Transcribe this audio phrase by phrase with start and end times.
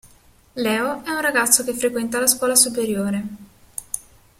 [0.55, 3.23] Leo è un ragazzo che frequenta la scuola superiore.